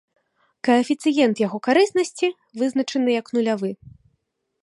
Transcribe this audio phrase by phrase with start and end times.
[0.67, 2.27] Каэфіцыент яго карыснасці
[2.61, 3.71] вызначаны як нулявы.